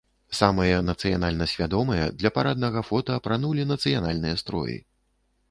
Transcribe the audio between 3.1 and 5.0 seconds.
апранулі нацыянальныя строі.